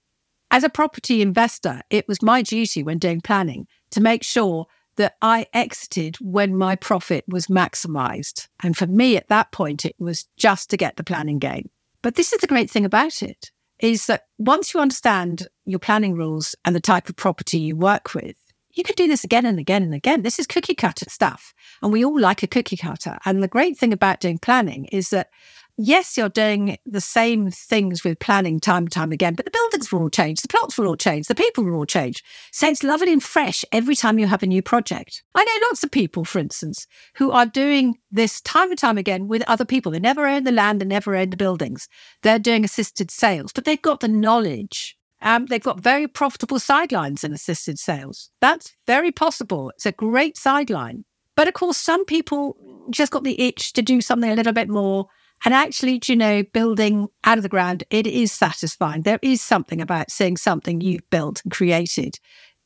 As 0.49 0.63
a 0.63 0.69
property 0.69 1.21
investor, 1.21 1.81
it 1.89 2.07
was 2.07 2.21
my 2.21 2.41
duty 2.41 2.83
when 2.83 2.97
doing 2.97 3.21
planning 3.21 3.67
to 3.91 4.01
make 4.01 4.23
sure 4.23 4.67
that 4.97 5.15
I 5.21 5.47
exited 5.53 6.17
when 6.17 6.57
my 6.57 6.75
profit 6.75 7.23
was 7.27 7.47
maximized. 7.47 8.47
And 8.61 8.75
for 8.75 8.87
me 8.87 9.15
at 9.15 9.29
that 9.29 9.51
point, 9.51 9.85
it 9.85 9.95
was 9.97 10.27
just 10.37 10.69
to 10.69 10.77
get 10.77 10.97
the 10.97 11.03
planning 11.03 11.39
gain. 11.39 11.69
But 12.01 12.15
this 12.15 12.33
is 12.33 12.41
the 12.41 12.47
great 12.47 12.69
thing 12.69 12.85
about 12.85 13.23
it 13.23 13.51
is 13.79 14.05
that 14.07 14.25
once 14.37 14.73
you 14.73 14.79
understand 14.79 15.47
your 15.65 15.79
planning 15.79 16.15
rules 16.15 16.55
and 16.65 16.75
the 16.75 16.81
type 16.81 17.09
of 17.09 17.15
property 17.15 17.59
you 17.59 17.75
work 17.75 18.13
with, 18.13 18.35
you 18.73 18.83
can 18.83 18.95
do 18.95 19.07
this 19.07 19.23
again 19.23 19.45
and 19.45 19.59
again 19.59 19.83
and 19.83 19.93
again. 19.93 20.21
This 20.21 20.39
is 20.39 20.47
cookie 20.47 20.75
cutter 20.75 21.09
stuff. 21.09 21.53
And 21.81 21.91
we 21.91 22.05
all 22.05 22.19
like 22.19 22.43
a 22.43 22.47
cookie 22.47 22.77
cutter. 22.77 23.17
And 23.25 23.41
the 23.41 23.47
great 23.47 23.77
thing 23.77 23.91
about 23.91 24.19
doing 24.19 24.37
planning 24.37 24.85
is 24.85 25.09
that, 25.09 25.29
yes, 25.77 26.17
you're 26.17 26.29
doing 26.29 26.77
the 26.85 27.01
same 27.01 27.51
things 27.51 28.03
with 28.03 28.19
planning 28.19 28.59
time 28.59 28.83
and 28.83 28.91
time 28.91 29.11
again, 29.11 29.35
but 29.35 29.45
the 29.45 29.51
buildings 29.51 29.91
will 29.91 30.01
all 30.01 30.09
change, 30.09 30.41
the 30.41 30.47
plots 30.47 30.77
will 30.77 30.87
all 30.87 30.95
change, 30.95 31.27
the 31.27 31.35
people 31.35 31.63
will 31.63 31.75
all 31.75 31.85
change. 31.85 32.23
So 32.51 32.67
it's 32.67 32.83
lovely 32.83 33.13
and 33.13 33.23
fresh 33.23 33.63
every 33.71 33.95
time 33.95 34.19
you 34.19 34.27
have 34.27 34.43
a 34.43 34.47
new 34.47 34.61
project. 34.61 35.23
I 35.35 35.43
know 35.43 35.67
lots 35.67 35.83
of 35.83 35.91
people, 35.91 36.25
for 36.25 36.39
instance, 36.39 36.87
who 37.15 37.31
are 37.31 37.45
doing 37.45 37.97
this 38.11 38.41
time 38.41 38.69
and 38.69 38.79
time 38.79 38.97
again 38.97 39.27
with 39.27 39.43
other 39.47 39.65
people. 39.65 39.91
They 39.91 39.99
never 39.99 40.27
own 40.27 40.43
the 40.43 40.51
land, 40.51 40.81
they 40.81 40.85
never 40.85 41.15
own 41.15 41.29
the 41.29 41.37
buildings. 41.37 41.87
They're 42.23 42.39
doing 42.39 42.63
assisted 42.63 43.11
sales, 43.11 43.51
but 43.53 43.65
they've 43.65 43.81
got 43.81 43.99
the 43.99 44.07
knowledge 44.07 44.97
um, 45.21 45.45
they've 45.45 45.61
got 45.61 45.79
very 45.79 46.07
profitable 46.07 46.59
sidelines 46.59 47.23
in 47.23 47.31
assisted 47.31 47.77
sales. 47.77 48.31
That's 48.41 48.75
very 48.87 49.11
possible. 49.11 49.69
It's 49.75 49.85
a 49.85 49.91
great 49.91 50.35
sideline. 50.35 51.05
But 51.35 51.47
of 51.47 51.53
course, 51.53 51.77
some 51.77 52.05
people 52.05 52.57
just 52.89 53.11
got 53.11 53.23
the 53.23 53.39
itch 53.39 53.73
to 53.73 53.81
do 53.81 54.01
something 54.01 54.29
a 54.29 54.35
little 54.35 54.53
bit 54.53 54.69
more. 54.69 55.07
And 55.43 55.53
actually, 55.53 55.99
you 56.05 56.15
know, 56.15 56.43
building 56.43 57.07
out 57.23 57.37
of 57.37 57.43
the 57.43 57.49
ground, 57.49 57.83
it 57.89 58.05
is 58.05 58.31
satisfying. 58.31 59.01
There 59.01 59.19
is 59.21 59.41
something 59.41 59.81
about 59.81 60.11
seeing 60.11 60.37
something 60.37 60.81
you've 60.81 61.09
built 61.09 61.41
and 61.43 61.51
created 61.51 62.19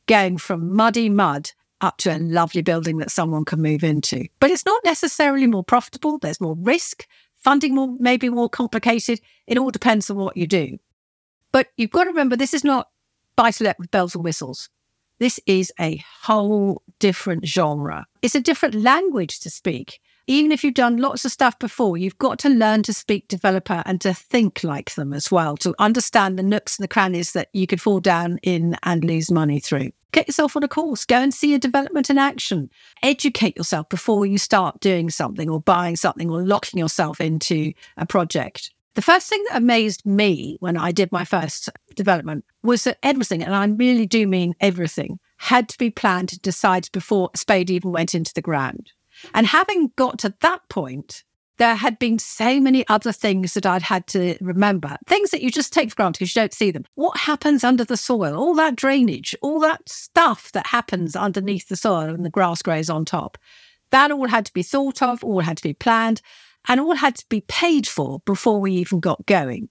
going 0.08 0.38
from 0.38 0.76
muddy 0.76 1.10
mud 1.10 1.52
up 1.82 1.98
to 1.98 2.16
a 2.16 2.20
lovely 2.20 2.62
building 2.62 2.98
that 2.98 3.12
someone 3.12 3.46
can 3.46 3.62
move 3.62 3.84
into. 3.84 4.28
But 4.40 4.52
it's 4.52 4.66
not 4.66 4.84
necessarily 4.84 5.48
more 5.48 5.64
profitable. 5.64 6.18
There's 6.18 6.42
more 6.42 6.56
risk. 6.60 7.06
Funding 7.38 7.76
more, 7.76 7.96
maybe 8.00 8.30
more 8.30 8.50
complicated. 8.50 9.22
It 9.46 9.58
all 9.58 9.70
depends 9.70 10.10
on 10.10 10.18
what 10.18 10.36
you 10.36 10.48
do. 10.48 10.78
But 11.52 11.68
you've 11.78 11.92
got 11.92 12.06
to 12.06 12.10
remember, 12.10 12.36
this 12.36 12.54
is 12.54 12.64
not 12.64 12.90
buy 13.36 13.52
to 13.52 13.64
let 13.64 13.80
with 13.80 13.92
bells 13.92 14.16
and 14.16 14.24
whistles. 14.24 14.70
This 15.20 15.40
is 15.46 15.72
a 15.80 16.04
whole 16.24 16.82
different 17.00 17.46
genre. 17.46 18.06
It's 18.22 18.36
a 18.36 18.42
different 18.42 18.76
language 18.76 19.40
to 19.42 19.50
speak. 19.50 20.00
Even 20.28 20.52
if 20.52 20.64
you've 20.64 20.74
done 20.74 20.98
lots 20.98 21.24
of 21.24 21.32
stuff 21.32 21.60
before, 21.60 21.98
you've 21.98 22.18
got 22.18 22.40
to 22.40 22.50
learn 22.50 22.82
to 22.84 22.94
speak 22.94 23.28
developer 23.28 23.84
and 23.86 24.02
to 24.02 24.12
think 24.12 24.64
like 24.64 24.96
them 24.96 25.14
as 25.14 25.30
well, 25.30 25.56
to 25.58 25.76
understand 25.78 26.38
the 26.38 26.44
nooks 26.44 26.78
and 26.78 26.84
the 26.84 26.88
crannies 26.88 27.34
that 27.34 27.50
you 27.54 27.68
could 27.68 27.80
fall 27.80 28.00
down 28.00 28.40
in 28.42 28.76
and 28.82 29.04
lose 29.04 29.30
money 29.30 29.60
through. 29.60 29.92
Get 30.12 30.28
yourself 30.28 30.56
on 30.56 30.64
a 30.64 30.68
course, 30.68 31.06
go 31.06 31.18
and 31.18 31.32
see 31.32 31.54
a 31.54 31.60
development 31.60 32.10
in 32.10 32.18
action. 32.18 32.72
Educate 33.04 33.56
yourself 33.56 33.88
before 33.90 34.26
you 34.26 34.40
start 34.40 34.80
doing 34.80 35.12
something 35.12 35.48
or 35.48 35.60
buying 35.60 35.96
something 35.96 36.32
or 36.32 36.42
locking 36.42 36.80
yourself 36.80 37.22
into 37.22 37.74
a 37.98 38.08
project. 38.08 38.72
The 38.96 39.04
first 39.04 39.28
thing 39.28 39.44
that 39.50 39.58
amazed 39.58 40.06
me 40.06 40.58
when 40.60 40.78
I 40.78 40.92
did 40.92 41.12
my 41.12 41.26
first 41.26 41.70
development 41.96 42.46
was 42.64 42.86
that 42.86 42.98
everything, 43.04 43.44
and 43.44 43.54
I 43.54 43.66
really 43.66 44.08
do 44.08 44.26
mean 44.26 44.56
everything, 44.60 45.20
had 45.38 45.70
to 45.70 45.78
be 45.78 45.92
planned 45.92 46.32
and 46.32 46.42
decided 46.42 46.92
before 46.94 47.30
a 47.34 47.38
spade 47.38 47.70
even 47.70 47.92
went 47.92 48.16
into 48.16 48.34
the 48.34 48.42
ground. 48.42 48.92
And 49.34 49.48
having 49.48 49.92
got 49.96 50.20
to 50.20 50.34
that 50.42 50.68
point, 50.70 51.24
there 51.58 51.76
had 51.76 51.98
been 52.00 52.20
so 52.20 52.60
many 52.60 52.88
other 52.88 53.12
things 53.12 53.54
that 53.54 53.66
I'd 53.66 53.82
had 53.82 54.08
to 54.08 54.38
remember, 54.42 54.98
things 55.08 55.32
that 55.32 55.42
you 55.42 55.52
just 55.52 55.72
take 55.72 55.90
for 55.90 55.96
granted 55.96 56.20
because 56.20 56.36
you 56.36 56.42
don't 56.42 56.54
see 56.54 56.72
them. 56.72 56.86
What 56.96 57.18
happens 57.18 57.64
under 57.64 57.86
the 57.86 57.98
soil, 57.98 58.36
all 58.36 58.54
that 58.56 58.76
drainage, 58.76 59.36
all 59.42 59.60
that 59.62 59.88
stuff 59.88 60.52
that 60.52 60.68
happens 60.68 61.16
underneath 61.16 61.70
the 61.70 61.78
soil 61.78 62.10
and 62.10 62.26
the 62.26 62.30
grass 62.30 62.62
grows 62.62 62.90
on 62.90 63.06
top. 63.06 63.38
That 63.92 64.12
all 64.12 64.28
had 64.28 64.46
to 64.48 64.54
be 64.54 64.64
thought 64.64 65.02
of, 65.02 65.24
all 65.24 65.42
had 65.42 65.58
to 65.58 65.64
be 65.64 65.74
planned, 65.74 66.22
and 66.68 66.80
all 66.80 66.96
had 66.96 67.16
to 67.16 67.26
be 67.30 67.42
paid 67.42 67.88
for 67.88 68.20
before 68.26 68.60
we 68.60 68.74
even 68.74 69.00
got 69.00 69.26
going. 69.26 69.70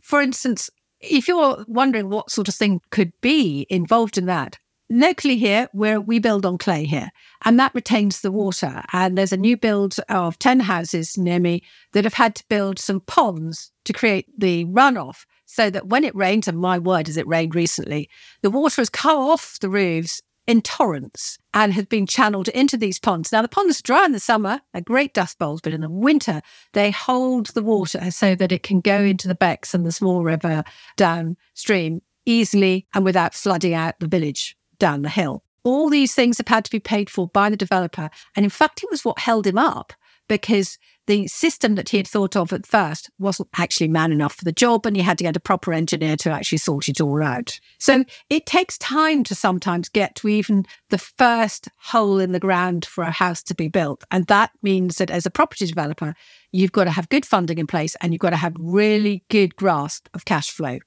For 0.00 0.20
instance, 0.20 0.68
if 1.00 1.28
you're 1.28 1.64
wondering 1.66 2.10
what 2.10 2.30
sort 2.30 2.48
of 2.48 2.54
thing 2.54 2.80
could 2.90 3.12
be 3.20 3.66
involved 3.70 4.18
in 4.18 4.26
that, 4.26 4.58
locally 4.92 5.36
here, 5.36 5.68
where 5.72 6.00
we 6.00 6.18
build 6.18 6.44
on 6.44 6.58
clay 6.58 6.84
here, 6.84 7.10
and 7.44 7.58
that 7.58 7.74
retains 7.74 8.20
the 8.20 8.30
water. 8.30 8.82
And 8.92 9.16
there's 9.16 9.32
a 9.32 9.36
new 9.36 9.56
build 9.56 9.96
of 10.08 10.38
10 10.38 10.60
houses 10.60 11.16
near 11.16 11.40
me 11.40 11.62
that 11.92 12.04
have 12.04 12.14
had 12.14 12.34
to 12.36 12.44
build 12.48 12.78
some 12.78 13.00
ponds 13.00 13.72
to 13.84 13.92
create 13.92 14.26
the 14.38 14.66
runoff 14.66 15.24
so 15.46 15.70
that 15.70 15.88
when 15.88 16.04
it 16.04 16.14
rains, 16.14 16.46
and 16.46 16.58
my 16.58 16.78
word, 16.78 17.06
has 17.06 17.16
it 17.16 17.26
rained 17.26 17.54
recently, 17.54 18.08
the 18.42 18.50
water 18.50 18.80
has 18.80 18.90
come 18.90 19.18
off 19.18 19.58
the 19.60 19.68
roofs 19.68 20.22
in 20.46 20.60
torrents 20.60 21.38
and 21.54 21.72
has 21.72 21.86
been 21.86 22.06
channeled 22.06 22.48
into 22.48 22.76
these 22.76 22.98
ponds. 22.98 23.32
Now, 23.32 23.42
the 23.42 23.48
ponds 23.48 23.80
dry 23.80 24.04
in 24.04 24.12
the 24.12 24.20
summer, 24.20 24.60
are 24.74 24.80
great 24.80 25.14
dust 25.14 25.38
bowls, 25.38 25.60
but 25.60 25.72
in 25.72 25.80
the 25.80 25.90
winter, 25.90 26.42
they 26.72 26.90
hold 26.90 27.48
the 27.48 27.62
water 27.62 28.10
so 28.10 28.34
that 28.34 28.52
it 28.52 28.62
can 28.62 28.80
go 28.80 29.00
into 29.00 29.28
the 29.28 29.34
becks 29.34 29.72
and 29.72 29.86
the 29.86 29.92
small 29.92 30.24
river 30.24 30.64
downstream 30.96 32.02
easily 32.26 32.86
and 32.94 33.04
without 33.04 33.34
flooding 33.34 33.74
out 33.74 33.98
the 34.00 34.06
village 34.06 34.56
down 34.82 35.02
the 35.02 35.08
hill. 35.08 35.44
All 35.62 35.88
these 35.88 36.12
things 36.12 36.38
have 36.38 36.48
had 36.48 36.64
to 36.64 36.70
be 36.72 36.80
paid 36.80 37.08
for 37.08 37.28
by 37.28 37.48
the 37.48 37.56
developer. 37.56 38.10
And 38.34 38.44
in 38.44 38.50
fact, 38.50 38.82
it 38.82 38.90
was 38.90 39.04
what 39.04 39.20
held 39.20 39.46
him 39.46 39.56
up 39.56 39.92
because 40.28 40.76
the 41.06 41.28
system 41.28 41.76
that 41.76 41.90
he 41.90 41.98
had 41.98 42.08
thought 42.08 42.34
of 42.34 42.52
at 42.52 42.66
first 42.66 43.10
wasn't 43.18 43.48
actually 43.56 43.86
man 43.86 44.10
enough 44.10 44.34
for 44.34 44.44
the 44.44 44.50
job 44.50 44.84
and 44.84 44.96
he 44.96 45.02
had 45.02 45.18
to 45.18 45.24
get 45.24 45.36
a 45.36 45.40
proper 45.40 45.72
engineer 45.72 46.16
to 46.16 46.30
actually 46.30 46.58
sort 46.58 46.88
it 46.88 47.00
all 47.00 47.22
out. 47.22 47.60
So 47.78 48.04
it 48.28 48.44
takes 48.44 48.76
time 48.78 49.22
to 49.24 49.36
sometimes 49.36 49.88
get 49.88 50.16
to 50.16 50.28
even 50.28 50.64
the 50.90 50.98
first 50.98 51.68
hole 51.76 52.18
in 52.18 52.32
the 52.32 52.40
ground 52.40 52.84
for 52.84 53.04
a 53.04 53.10
house 53.12 53.42
to 53.44 53.54
be 53.54 53.68
built. 53.68 54.02
And 54.10 54.26
that 54.26 54.50
means 54.62 54.98
that 54.98 55.10
as 55.10 55.26
a 55.26 55.30
property 55.30 55.66
developer, 55.66 56.14
you've 56.50 56.72
got 56.72 56.84
to 56.84 56.90
have 56.90 57.08
good 57.08 57.26
funding 57.26 57.58
in 57.58 57.68
place 57.68 57.94
and 58.00 58.12
you've 58.12 58.20
got 58.20 58.30
to 58.30 58.36
have 58.36 58.54
really 58.58 59.22
good 59.28 59.54
grasp 59.54 60.08
of 60.12 60.24
cash 60.24 60.50
flow. 60.50 60.78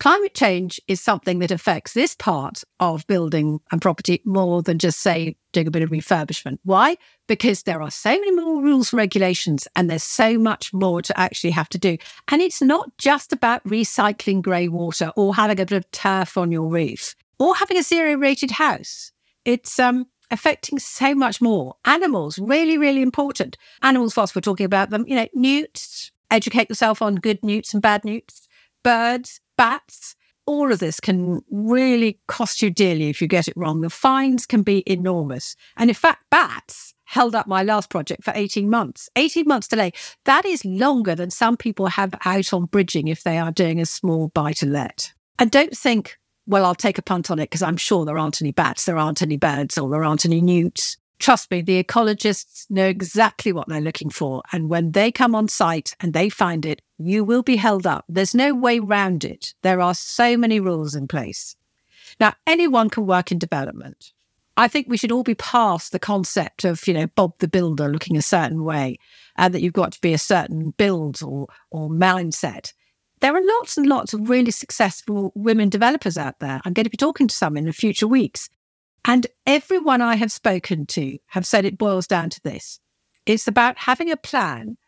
Climate 0.00 0.32
change 0.32 0.80
is 0.86 1.00
something 1.00 1.40
that 1.40 1.50
affects 1.50 1.92
this 1.92 2.14
part 2.14 2.62
of 2.78 3.04
building 3.08 3.58
and 3.72 3.82
property 3.82 4.22
more 4.24 4.62
than 4.62 4.78
just, 4.78 5.00
say, 5.00 5.36
doing 5.52 5.66
a 5.66 5.72
bit 5.72 5.82
of 5.82 5.90
refurbishment. 5.90 6.58
Why? 6.62 6.96
Because 7.26 7.64
there 7.64 7.82
are 7.82 7.90
so 7.90 8.10
many 8.10 8.30
more 8.30 8.62
rules 8.62 8.92
and 8.92 8.98
regulations, 8.98 9.66
and 9.74 9.90
there's 9.90 10.04
so 10.04 10.38
much 10.38 10.72
more 10.72 11.02
to 11.02 11.18
actually 11.18 11.50
have 11.50 11.68
to 11.70 11.78
do. 11.78 11.96
And 12.28 12.40
it's 12.40 12.62
not 12.62 12.96
just 12.96 13.32
about 13.32 13.64
recycling 13.64 14.40
grey 14.40 14.68
water 14.68 15.10
or 15.16 15.34
having 15.34 15.58
a 15.58 15.66
bit 15.66 15.76
of 15.76 15.90
turf 15.90 16.36
on 16.36 16.52
your 16.52 16.68
roof 16.68 17.16
or 17.40 17.56
having 17.56 17.76
a 17.76 17.82
zero 17.82 18.14
rated 18.14 18.52
house. 18.52 19.10
It's 19.44 19.80
um, 19.80 20.06
affecting 20.30 20.78
so 20.78 21.12
much 21.12 21.40
more. 21.40 21.74
Animals, 21.84 22.38
really, 22.38 22.78
really 22.78 23.02
important. 23.02 23.56
Animals, 23.82 24.16
whilst 24.16 24.36
we're 24.36 24.42
talking 24.42 24.66
about 24.66 24.90
them, 24.90 25.04
you 25.08 25.16
know, 25.16 25.26
newts, 25.34 26.12
educate 26.30 26.68
yourself 26.68 27.02
on 27.02 27.16
good 27.16 27.42
newts 27.42 27.72
and 27.72 27.82
bad 27.82 28.04
newts, 28.04 28.46
birds, 28.84 29.40
bats. 29.58 30.16
All 30.46 30.72
of 30.72 30.78
this 30.78 30.98
can 30.98 31.42
really 31.50 32.18
cost 32.26 32.62
you 32.62 32.70
dearly 32.70 33.10
if 33.10 33.20
you 33.20 33.28
get 33.28 33.48
it 33.48 33.56
wrong. 33.56 33.82
The 33.82 33.90
fines 33.90 34.46
can 34.46 34.62
be 34.62 34.82
enormous. 34.86 35.54
And 35.76 35.90
in 35.90 35.94
fact, 35.94 36.24
bats 36.30 36.94
held 37.04 37.34
up 37.34 37.46
my 37.46 37.62
last 37.62 37.90
project 37.90 38.24
for 38.24 38.32
18 38.34 38.70
months. 38.70 39.10
18 39.16 39.46
months 39.46 39.68
delay. 39.68 39.92
That 40.24 40.46
is 40.46 40.64
longer 40.64 41.14
than 41.14 41.30
some 41.30 41.56
people 41.56 41.86
have 41.88 42.14
out 42.24 42.52
on 42.52 42.66
bridging 42.66 43.08
if 43.08 43.24
they 43.24 43.38
are 43.38 43.52
doing 43.52 43.80
a 43.80 43.86
small 43.86 44.28
buy 44.28 44.52
to 44.54 44.66
let. 44.66 45.12
And 45.38 45.50
don't 45.50 45.76
think, 45.76 46.18
well, 46.46 46.64
I'll 46.64 46.74
take 46.74 46.98
a 46.98 47.02
punt 47.02 47.30
on 47.30 47.38
it 47.38 47.44
because 47.44 47.62
I'm 47.62 47.76
sure 47.76 48.04
there 48.04 48.18
aren't 48.18 48.42
any 48.42 48.52
bats, 48.52 48.84
there 48.84 48.98
aren't 48.98 49.22
any 49.22 49.36
birds, 49.36 49.76
or 49.78 49.90
there 49.90 50.04
aren't 50.04 50.24
any 50.24 50.40
newts. 50.40 50.96
Trust 51.18 51.50
me, 51.50 51.62
the 51.62 51.82
ecologists 51.82 52.66
know 52.70 52.86
exactly 52.86 53.52
what 53.52 53.68
they're 53.68 53.80
looking 53.80 54.10
for. 54.10 54.42
And 54.52 54.68
when 54.68 54.92
they 54.92 55.10
come 55.10 55.34
on 55.34 55.48
site 55.48 55.94
and 56.00 56.12
they 56.12 56.28
find 56.28 56.64
it, 56.64 56.82
you 56.98 57.24
will 57.24 57.42
be 57.42 57.56
held 57.56 57.86
up. 57.86 58.04
There's 58.08 58.34
no 58.34 58.54
way 58.54 58.78
round 58.78 59.24
it. 59.24 59.54
There 59.62 59.80
are 59.80 59.94
so 59.94 60.36
many 60.36 60.60
rules 60.60 60.94
in 60.94 61.08
place. 61.08 61.56
Now, 62.20 62.34
anyone 62.46 62.90
can 62.90 63.06
work 63.06 63.30
in 63.30 63.38
development. 63.38 64.12
I 64.56 64.66
think 64.66 64.88
we 64.88 64.96
should 64.96 65.12
all 65.12 65.22
be 65.22 65.36
past 65.36 65.92
the 65.92 66.00
concept 66.00 66.64
of, 66.64 66.86
you 66.88 66.94
know, 66.94 67.06
Bob 67.06 67.38
the 67.38 67.46
Builder 67.46 67.88
looking 67.88 68.16
a 68.16 68.22
certain 68.22 68.64
way 68.64 68.98
and 69.36 69.54
that 69.54 69.62
you've 69.62 69.72
got 69.72 69.92
to 69.92 70.00
be 70.00 70.12
a 70.12 70.18
certain 70.18 70.70
build 70.70 71.22
or, 71.22 71.46
or 71.70 71.88
mindset. 71.88 72.72
There 73.20 73.36
are 73.36 73.46
lots 73.58 73.76
and 73.76 73.86
lots 73.86 74.12
of 74.12 74.28
really 74.28 74.50
successful 74.50 75.32
women 75.36 75.68
developers 75.68 76.18
out 76.18 76.40
there. 76.40 76.60
I'm 76.64 76.72
going 76.72 76.84
to 76.84 76.90
be 76.90 76.96
talking 76.96 77.28
to 77.28 77.34
some 77.34 77.56
in 77.56 77.66
the 77.66 77.72
future 77.72 78.08
weeks 78.08 78.48
and 79.04 79.26
everyone 79.46 80.02
I 80.02 80.16
have 80.16 80.32
spoken 80.32 80.86
to 80.86 81.18
have 81.28 81.46
said 81.46 81.64
it 81.64 81.78
boils 81.78 82.06
down 82.06 82.30
to 82.30 82.40
this 82.42 82.80
it's 83.26 83.46
about 83.46 83.76
having 83.76 84.10
a 84.10 84.16
plan, 84.16 84.78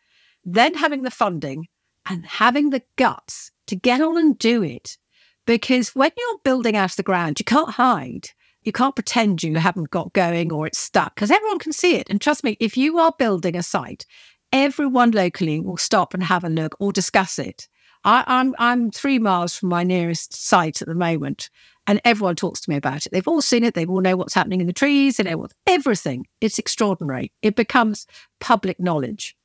then 0.43 0.73
having 0.73 1.03
the 1.03 1.11
funding, 1.11 1.67
and 2.07 2.25
having 2.25 2.69
the 2.69 2.83
guts 2.95 3.51
to 3.67 3.75
get 3.75 4.01
on 4.01 4.17
and 4.17 4.37
do 4.37 4.63
it. 4.63 4.97
Because 5.45 5.95
when 5.95 6.11
you're 6.17 6.39
building 6.43 6.75
out 6.75 6.91
of 6.91 6.95
the 6.97 7.03
ground, 7.03 7.39
you 7.39 7.45
can't 7.45 7.71
hide. 7.71 8.29
You 8.63 8.71
can't 8.71 8.95
pretend 8.95 9.41
you 9.41 9.57
haven't 9.57 9.89
got 9.89 10.13
going 10.13 10.51
or 10.51 10.67
it's 10.67 10.77
stuck 10.77 11.15
because 11.15 11.31
everyone 11.31 11.59
can 11.59 11.73
see 11.73 11.95
it. 11.95 12.09
And 12.09 12.21
trust 12.21 12.43
me, 12.43 12.57
if 12.59 12.77
you 12.77 12.99
are 12.99 13.13
building 13.17 13.55
a 13.55 13.63
site, 13.63 14.05
everyone 14.53 15.11
locally 15.11 15.59
will 15.59 15.77
stop 15.77 16.13
and 16.13 16.23
have 16.23 16.43
a 16.43 16.49
look 16.49 16.75
or 16.79 16.91
discuss 16.91 17.39
it. 17.39 17.67
I, 18.03 18.23
I'm, 18.27 18.55
I'm 18.59 18.91
three 18.91 19.19
miles 19.19 19.55
from 19.55 19.69
my 19.69 19.83
nearest 19.83 20.33
site 20.33 20.81
at 20.81 20.87
the 20.87 20.95
moment, 20.95 21.49
and 21.87 22.01
everyone 22.03 22.35
talks 22.35 22.61
to 22.61 22.69
me 22.69 22.75
about 22.75 23.05
it. 23.05 23.11
They've 23.11 23.27
all 23.27 23.41
seen 23.41 23.63
it. 23.63 23.73
They 23.73 23.85
all 23.85 24.01
know 24.01 24.15
what's 24.15 24.33
happening 24.33 24.61
in 24.61 24.67
the 24.67 24.73
trees. 24.73 25.17
They 25.17 25.23
know 25.23 25.37
what 25.37 25.53
everything. 25.67 26.27
It's 26.39 26.59
extraordinary. 26.59 27.31
It 27.41 27.55
becomes 27.55 28.07
public 28.39 28.79
knowledge. 28.79 29.35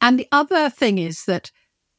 And 0.00 0.18
the 0.18 0.28
other 0.30 0.70
thing 0.70 0.98
is 0.98 1.24
that 1.24 1.50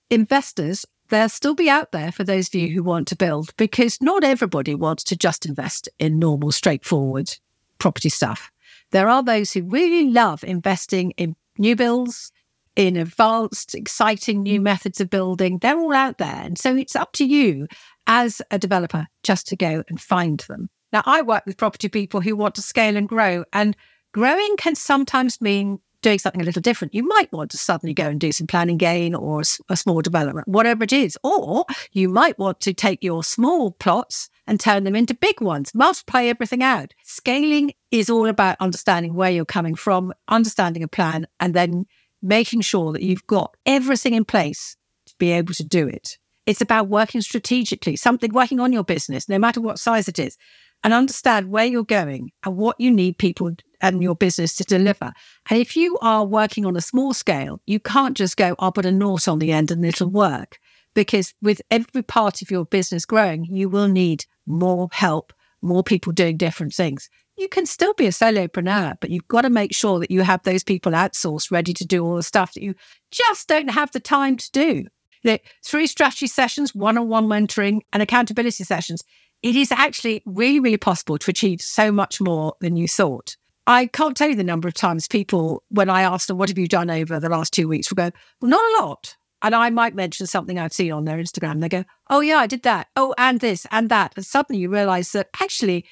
investors, 0.10 0.86
they'll 1.10 1.30
still 1.30 1.56
be 1.56 1.70
out 1.70 1.92
there 1.92 2.12
for 2.12 2.24
those 2.24 2.48
of 2.48 2.56
you 2.56 2.70
who 2.70 2.84
want 2.84 3.08
to 3.08 3.16
build 3.16 3.56
because 3.58 4.02
not 4.02 4.24
everybody 4.24 4.76
wants 4.76 5.04
to 5.06 5.16
just 5.16 5.46
invest 5.46 5.90
in 6.00 6.20
normal, 6.20 6.52
straightforward 6.52 7.38
property 7.80 8.10
stuff. 8.10 8.52
There 8.92 9.10
are 9.10 9.24
those 9.24 9.54
who 9.54 9.64
really 9.64 10.10
love 10.10 10.44
investing 10.44 11.12
in 11.12 11.36
new 11.58 11.76
builds, 11.76 12.32
in 12.76 12.96
advanced, 12.96 13.74
exciting 13.74 14.44
new 14.44 14.62
methods 14.62 15.02
of 15.02 15.10
building. 15.10 15.58
They're 15.58 15.80
all 15.80 15.94
out 15.94 16.20
there. 16.20 16.42
And 16.44 16.58
so 16.58 16.76
it's 16.76 16.96
up 16.96 17.12
to 17.14 17.26
you 17.26 17.68
as 18.06 18.42
a 18.52 18.60
developer 18.60 19.08
just 19.24 19.48
to 19.48 19.56
go 19.56 19.84
and 19.90 20.00
find 20.00 20.40
them. 20.42 20.70
Now, 20.94 21.04
I 21.06 21.22
work 21.22 21.46
with 21.46 21.58
property 21.58 21.90
people 21.90 22.22
who 22.22 22.36
want 22.36 22.56
to 22.56 22.62
scale 22.62 22.96
and 22.96 23.10
grow, 23.10 23.44
and 23.52 23.76
growing 24.14 24.56
can 24.58 24.76
sometimes 24.76 25.42
mean 25.42 25.80
doing 26.02 26.20
something 26.20 26.42
a 26.42 26.46
little 26.46 26.62
different. 26.62 26.94
You 26.94 27.08
might 27.08 27.32
want 27.32 27.52
to 27.52 27.58
suddenly 27.58 27.94
go 27.94 28.08
and 28.08 28.20
do 28.20 28.32
some 28.32 28.48
planning 28.48 28.78
gain 28.78 29.16
or 29.16 29.42
a 29.70 29.78
small 29.78 30.02
development, 30.02 30.48
whatever 30.48 30.84
it 30.84 30.94
is. 30.94 31.18
Or 31.24 31.66
you 31.92 32.10
might 32.10 32.38
want 32.38 32.62
to 32.62 32.74
take 32.74 33.04
your 33.04 33.24
small 33.24 33.72
plots 33.72 34.30
and 34.46 34.60
turn 34.60 34.84
them 34.84 34.96
into 34.96 35.14
big 35.14 35.42
ones, 35.42 35.74
multiply 35.76 36.24
everything 36.24 36.64
out. 36.64 36.94
Scaling 37.04 37.74
is 37.92 38.10
all 38.10 38.28
about 38.28 38.58
understanding 38.60 39.14
where 39.14 39.32
you're 39.32 39.46
coming 39.46 39.76
from, 39.76 40.14
understanding 40.28 40.84
a 40.84 40.88
plan, 40.88 41.28
and 41.40 41.54
then 41.54 41.86
making 42.22 42.62
sure 42.62 42.94
that 42.94 43.04
you've 43.04 43.28
got 43.28 43.56
everything 43.66 44.14
in 44.14 44.26
place 44.26 44.76
to 45.08 45.14
be 45.20 45.32
able 45.32 45.54
to 45.54 45.64
do 45.64 45.88
it. 45.88 46.18
It's 46.46 46.62
about 46.62 46.88
working 46.88 47.22
strategically, 47.22 47.98
something 47.98 48.32
working 48.32 48.60
on 48.60 48.72
your 48.72 48.84
business, 48.84 49.28
no 49.28 49.38
matter 49.38 49.60
what 49.60 49.80
size 49.80 50.08
it 50.08 50.18
is, 50.18 50.38
and 50.84 50.94
understand 50.94 51.50
where 51.50 51.66
you're 51.66 51.84
going 51.84 52.32
and 52.46 52.56
what 52.56 52.80
you 52.80 52.90
need 52.90 53.18
people 53.18 53.52
and 53.82 54.02
your 54.02 54.16
business 54.16 54.56
to 54.56 54.64
deliver. 54.64 55.12
And 55.50 55.60
if 55.60 55.76
you 55.76 55.98
are 56.02 56.26
working 56.26 56.66
on 56.66 56.76
a 56.76 56.82
small 56.82 57.14
scale, 57.14 57.62
you 57.66 57.80
can't 57.80 58.18
just 58.18 58.38
go, 58.38 58.56
I'll 58.60 58.72
put 58.72 58.86
a 58.86 58.92
naught 58.92 59.28
on 59.28 59.40
the 59.40 59.52
end 59.52 59.72
and 59.72 59.86
it'll 59.86 60.10
work. 60.10 60.58
Because 60.94 61.34
with 61.42 61.62
every 61.70 62.02
part 62.02 62.42
of 62.42 62.50
your 62.50 62.66
business 62.66 63.06
growing, 63.06 63.46
you 63.46 63.70
will 63.70 63.88
need 63.88 64.26
more 64.46 64.90
help, 64.92 65.32
more 65.62 65.84
people 65.84 66.12
doing 66.12 66.38
different 66.38 66.74
things 66.74 67.10
you 67.38 67.48
can 67.48 67.66
still 67.66 67.94
be 67.94 68.08
a 68.08 68.10
solopreneur, 68.10 68.98
but 69.00 69.12
you've 69.12 69.28
got 69.28 69.42
to 69.42 69.50
make 69.50 69.74
sure 69.74 70.00
that 70.00 70.12
you 70.12 70.22
have 70.22 70.42
those 70.44 70.64
people 70.64 70.92
outsourced 70.92 71.52
ready 71.52 71.74
to 71.74 71.86
do 71.86 72.04
all 72.04 72.16
the 72.16 72.24
stuff 72.24 72.54
that 72.54 72.64
you 72.64 72.74
just 73.12 73.48
don't 73.48 73.70
have 73.70 73.92
the 73.92 74.00
time 74.00 74.38
to 74.38 74.52
do. 74.52 74.86
You 75.24 75.38
three 75.64 75.88
strategy 75.88 76.28
sessions, 76.28 76.74
one 76.74 76.98
on 76.98 77.10
one 77.10 77.28
mentoring, 77.28 77.82
and 77.94 78.02
accountability 78.02 78.64
sessions. 78.64 79.04
It 79.44 79.56
is 79.56 79.72
actually 79.72 80.24
really, 80.26 80.60
really 80.60 80.78
possible 80.78 81.18
to 81.20 81.32
achieve 81.32 81.62
so 81.62 81.92
much 81.92 82.20
more 82.20 82.56
than 82.60 82.76
you 82.76 82.88
thought. 82.88 83.38
I 83.68 83.86
can't 83.88 84.18
tell 84.18 84.30
you 84.30 84.36
the 84.36 84.44
number 84.44 84.68
of 84.68 84.74
times 84.74 85.08
people, 85.08 85.64
when 85.70 85.90
I 85.90 86.02
ask 86.02 86.28
them, 86.28 86.38
What 86.38 86.50
have 86.50 86.58
you 86.58 86.68
done 86.68 86.90
over 86.90 87.20
the 87.20 87.30
last 87.30 87.54
two 87.54 87.68
weeks? 87.68 87.92
will 87.92 87.96
go, 87.96 88.12
Well, 88.42 88.50
not 88.50 88.64
a 88.64 88.84
lot. 88.86 89.16
And 89.44 89.54
I 89.54 89.70
might 89.70 89.94
mention 89.94 90.26
something 90.26 90.58
I've 90.58 90.74
seen 90.74 90.92
on 90.92 91.06
their 91.06 91.18
Instagram. 91.18 91.62
They 91.62 91.70
go, 91.70 91.84
Oh, 92.10 92.22
yeah, 92.22 92.38
I 92.38 92.48
did 92.48 92.64
that. 92.64 92.88
Oh, 92.96 93.14
and 93.18 93.40
this 93.40 93.68
and 93.72 93.90
that. 93.90 94.14
And 94.16 94.26
suddenly 94.26 94.62
you 94.62 94.70
realize 94.70 95.12
that 95.12 95.30
actually 95.40 95.86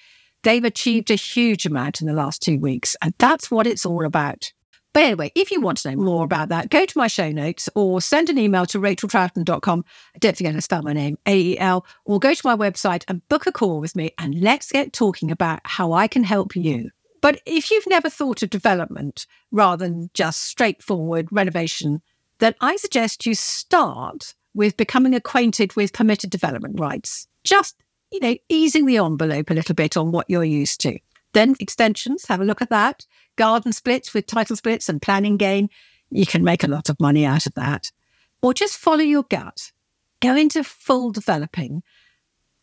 They've 0.46 0.64
achieved 0.64 1.10
a 1.10 1.16
huge 1.16 1.66
amount 1.66 2.02
in 2.02 2.08
the 2.08 2.14
last 2.14 2.40
two 2.40 2.60
weeks, 2.60 2.96
and 3.02 3.16
that's 3.18 3.50
what 3.50 3.66
it's 3.66 3.84
all 3.84 4.06
about. 4.06 4.54
But 4.94 5.04
anyway, 5.04 5.32
if 5.34 5.50
you 5.50 5.60
want 5.60 5.80
to 5.80 5.90
know 5.90 5.98
more 5.98 6.24
about 6.24 6.50
that, 6.50 6.70
go 6.70 6.86
to 6.86 6.98
my 6.98 7.08
show 7.08 7.32
notes 7.32 7.68
or 7.74 8.00
send 8.00 8.30
an 8.30 8.38
email 8.38 8.68
to 8.68 8.80
racheltroughton.com. 8.80 9.84
Don't 10.20 10.38
forget 10.38 10.54
to 10.54 10.62
spell 10.62 10.84
my 10.84 10.94
name, 10.94 11.18
A 11.26 11.36
E 11.36 11.58
L, 11.58 11.84
or 12.06 12.20
go 12.20 12.36
to 12.36 12.42
my 12.48 12.56
website 12.56 13.04
and 13.08 13.28
book 13.28 13.48
a 13.48 13.52
call 13.52 13.80
with 13.80 13.96
me 13.96 14.12
and 14.20 14.40
let's 14.40 14.72
get 14.72 14.94
talking 14.94 15.32
about 15.32 15.62
how 15.64 15.94
I 15.94 16.08
can 16.08 16.24
help 16.24 16.56
you. 16.56 16.92
But 17.26 17.42
if 17.48 17.72
you've 17.72 17.88
never 17.88 18.08
thought 18.08 18.44
of 18.44 18.52
development 18.52 19.26
rather 19.50 19.88
than 19.88 20.12
just 20.14 20.44
straightforward 20.44 21.28
renovation, 21.32 22.04
then 22.38 22.54
I 22.62 22.76
suggest 22.76 23.26
you 23.26 23.34
start 23.34 24.36
with 24.54 24.78
becoming 24.78 25.16
acquainted 25.16 25.76
with 25.76 25.92
permitted 25.92 26.30
development 26.30 26.80
rights. 26.80 27.28
Just, 27.44 27.82
you 28.12 28.20
know, 28.20 28.36
easing 28.48 28.86
the 28.86 28.98
envelope 28.98 29.50
a 29.50 29.56
little 29.56 29.74
bit 29.74 29.98
on 29.98 30.12
what 30.12 30.30
you're 30.30 30.44
used 30.44 30.80
to. 30.82 31.00
Then 31.34 31.56
extensions, 31.60 32.28
have 32.28 32.42
a 32.42 32.46
look 32.46 32.62
at 32.62 32.70
that. 32.70 33.08
Garden 33.38 33.74
splits 33.74 34.14
with 34.14 34.28
title 34.28 34.56
splits 34.56 34.88
and 34.88 35.02
planning 35.02 35.38
gain. 35.38 35.72
You 36.12 36.28
can 36.28 36.44
make 36.44 36.64
a 36.64 36.70
lot 36.70 36.90
of 36.90 37.00
money 37.00 37.26
out 37.26 37.48
of 37.48 37.56
that. 37.56 37.92
Or 38.44 38.54
just 38.54 38.78
follow 38.78 39.02
your 39.02 39.24
gut. 39.24 39.72
Go 40.20 40.36
into 40.36 40.64
full 40.64 41.12
developing 41.12 41.82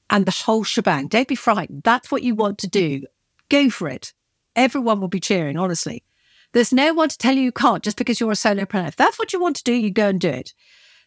and 0.08 0.24
the 0.24 0.30
whole 0.30 0.62
shebang. 0.62 1.08
Don't 1.08 1.26
be 1.26 1.34
frightened. 1.34 1.82
That's 1.82 2.12
what 2.12 2.22
you 2.22 2.36
want 2.36 2.58
to 2.58 2.68
do. 2.68 3.02
Go 3.48 3.68
for 3.68 3.88
it. 3.88 4.12
Everyone 4.54 5.00
will 5.00 5.08
be 5.08 5.20
cheering, 5.20 5.56
honestly. 5.56 6.04
There's 6.52 6.72
no 6.72 6.92
one 6.92 7.08
to 7.08 7.16
tell 7.16 7.34
you 7.34 7.42
you 7.42 7.52
can't 7.52 7.82
just 7.82 7.96
because 7.96 8.20
you're 8.20 8.32
a 8.32 8.34
solopreneur. 8.34 8.88
If 8.88 8.96
that's 8.96 9.18
what 9.18 9.32
you 9.32 9.40
want 9.40 9.56
to 9.56 9.64
do, 9.64 9.72
you 9.72 9.90
go 9.90 10.08
and 10.08 10.20
do 10.20 10.28
it. 10.28 10.52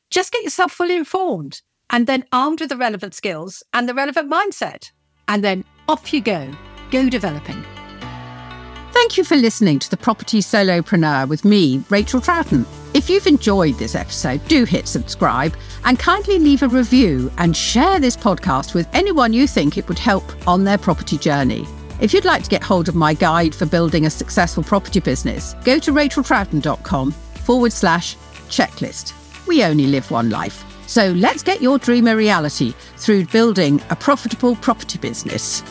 Just 0.09 0.31
get 0.31 0.43
yourself 0.43 0.71
fully 0.71 0.95
informed 0.95 1.61
and 1.89 2.07
then 2.07 2.25
armed 2.31 2.61
with 2.61 2.69
the 2.69 2.77
relevant 2.77 3.13
skills 3.13 3.61
and 3.73 3.87
the 3.87 3.93
relevant 3.93 4.31
mindset. 4.31 4.91
And 5.27 5.43
then 5.43 5.63
off 5.87 6.13
you 6.13 6.21
go. 6.21 6.51
Go 6.89 7.09
developing. 7.09 7.63
Thank 8.91 9.17
you 9.17 9.23
for 9.23 9.35
listening 9.35 9.77
to 9.79 9.89
the 9.89 9.97
Property 9.97 10.39
Solopreneur 10.39 11.27
with 11.27 11.43
me, 11.43 11.83
Rachel 11.89 12.21
Troughton. 12.21 12.65
If 12.93 13.09
you've 13.09 13.27
enjoyed 13.27 13.75
this 13.75 13.93
episode, 13.93 14.47
do 14.47 14.63
hit 14.63 14.87
subscribe 14.87 15.55
and 15.83 15.99
kindly 15.99 16.39
leave 16.39 16.63
a 16.63 16.69
review 16.69 17.29
and 17.37 17.55
share 17.55 17.99
this 17.99 18.15
podcast 18.15 18.73
with 18.73 18.87
anyone 18.93 19.33
you 19.33 19.47
think 19.47 19.77
it 19.77 19.87
would 19.89 19.99
help 19.99 20.23
on 20.47 20.63
their 20.63 20.77
property 20.77 21.17
journey. 21.17 21.67
If 22.01 22.13
you'd 22.13 22.25
like 22.25 22.43
to 22.43 22.49
get 22.49 22.61
hold 22.61 22.89
of 22.89 22.95
my 22.95 23.13
guide 23.13 23.55
for 23.55 23.65
building 23.65 24.05
a 24.05 24.09
successful 24.09 24.63
property 24.63 24.99
business, 24.99 25.55
go 25.63 25.79
to 25.79 25.93
racheltroughton.com 25.93 27.11
forward 27.11 27.71
slash 27.71 28.17
checklist. 28.49 29.13
We 29.47 29.63
only 29.63 29.87
live 29.87 30.11
one 30.11 30.29
life. 30.29 30.63
So 30.87 31.11
let's 31.13 31.41
get 31.41 31.61
your 31.61 31.77
dream 31.77 32.07
a 32.07 32.15
reality 32.15 32.73
through 32.97 33.25
building 33.27 33.81
a 33.89 33.95
profitable 33.95 34.55
property 34.57 34.99
business. 34.99 35.63